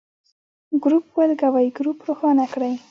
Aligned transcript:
ګروپ 0.83 1.05
ولګوئ، 1.17 1.67
ګروپ 1.77 1.97
روښانه 2.07 2.45
کړئ. 2.53 2.73